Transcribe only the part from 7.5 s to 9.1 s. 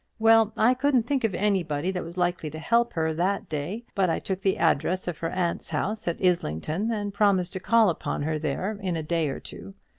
to call upon her there in a